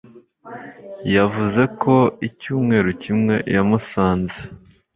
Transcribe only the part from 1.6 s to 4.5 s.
ko icyumweru kimwe yamusanze